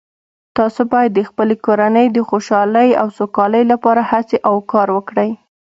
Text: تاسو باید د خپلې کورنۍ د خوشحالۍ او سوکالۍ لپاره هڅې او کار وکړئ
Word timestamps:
تاسو 0.57 0.81
باید 0.93 1.11
د 1.15 1.19
خپلې 1.29 1.55
کورنۍ 1.65 2.07
د 2.11 2.17
خوشحالۍ 2.29 2.89
او 3.01 3.07
سوکالۍ 3.17 3.63
لپاره 3.71 4.01
هڅې 4.11 4.37
او 4.49 4.55
کار 4.71 4.87
وکړئ 4.97 5.29